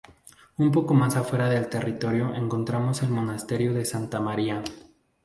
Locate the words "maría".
4.19-4.63